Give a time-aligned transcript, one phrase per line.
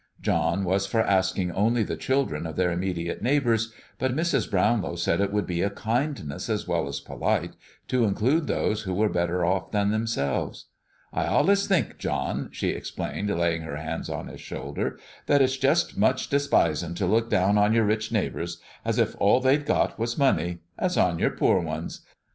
[0.19, 4.49] John was for asking only the children of their immediate neighbors; but Mrs.
[4.49, 7.53] Brownlow said it would be a kindness, as well as polite,
[7.89, 10.65] to include those who were better off than themselves.
[11.13, 15.95] "I allus think, John," she explained, laying her hand on his shoulder, "that it's just's
[15.95, 20.17] much despisin' to look down on your rich neighbors as if all they'd got was
[20.17, 22.01] money as on your poor ones.